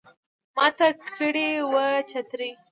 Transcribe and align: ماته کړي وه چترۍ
ماته 0.55 0.87
کړي 1.17 1.49
وه 1.71 1.87
چترۍ 2.09 2.51